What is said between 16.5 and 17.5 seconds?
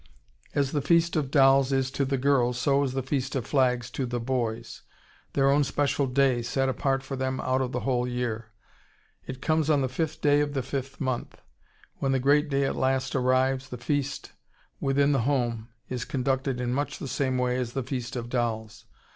in much the same